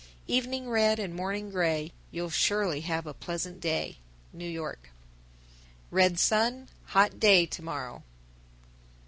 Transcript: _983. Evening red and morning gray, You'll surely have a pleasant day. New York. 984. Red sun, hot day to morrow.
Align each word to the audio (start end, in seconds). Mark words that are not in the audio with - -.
_983. 0.27 0.35
Evening 0.35 0.69
red 0.71 0.97
and 0.97 1.13
morning 1.13 1.51
gray, 1.51 1.93
You'll 2.09 2.31
surely 2.31 2.81
have 2.81 3.05
a 3.05 3.13
pleasant 3.13 3.59
day. 3.61 3.99
New 4.33 4.49
York. 4.49 4.89
984. 5.91 5.95
Red 5.97 6.19
sun, 6.19 6.69
hot 6.85 7.19
day 7.19 7.45
to 7.45 7.61
morrow. 7.61 8.01